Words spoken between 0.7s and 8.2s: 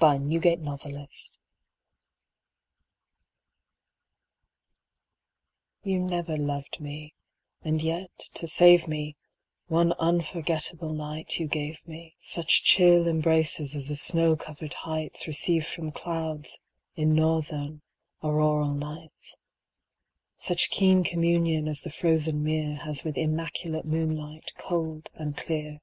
Juma You never loved me, and yet